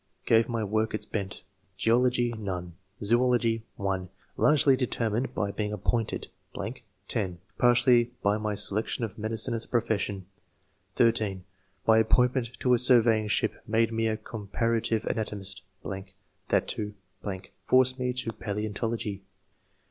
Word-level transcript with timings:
gave 0.25 0.49
my 0.49 0.63
work 0.63 0.95
its 0.95 1.05
bent. 1.05 1.43
Geology.— 1.77 2.31
^None. 2.33 2.71
Zoology.— 3.03 3.67
(1) 3.75 4.09
Largely 4.35 4.75
determined 4.75 5.35
by 5.35 5.51
being 5.51 5.71
appointed.... 5.71 6.27
(10) 7.07 7.37
Partly 7.59 8.05
by 8.23 8.39
my 8.39 8.55
selection 8.55 9.03
of 9.03 9.19
medicine 9.19 9.53
as 9.53 9.65
a 9.65 9.67
profession. 9.67 10.25
(13) 10.95 11.43
My 11.85 11.99
appoint 11.99 12.33
ment 12.33 12.59
to 12.61 12.73
a 12.73 12.79
surveying 12.79 13.27
ship 13.27 13.61
made 13.67 13.93
me 13.93 14.07
a 14.07 14.17
comparative 14.17 15.05
anatomist...., 15.05 15.61
that 16.47 16.67
to.... 16.67 16.95
forced 17.67 17.99
me 17.99 18.11
to 18.11 18.31
palaeontology. 18.31 19.21